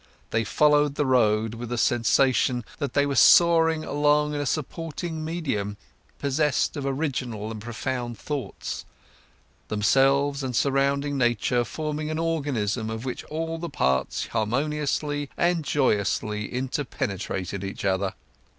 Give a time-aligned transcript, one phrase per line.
[0.31, 5.23] They followed the road with a sensation that they were soaring along in a supporting
[5.23, 5.77] medium,
[6.17, 8.83] possessed of original and profound thoughts,
[9.67, 16.51] themselves and surrounding nature forming an organism of which all the parts harmoniously and joyously
[16.51, 18.15] interpenetrated each other.